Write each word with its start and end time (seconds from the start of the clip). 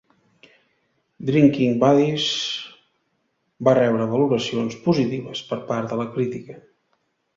"Drinking 1.29 1.75
Buddies" 1.83 2.23
va 3.69 3.75
rebre 3.81 4.09
valoracions 4.15 4.79
positives 4.89 5.47
per 5.51 5.61
part 5.73 5.91
de 5.93 6.01
la 6.05 6.09
crítica. 6.17 6.59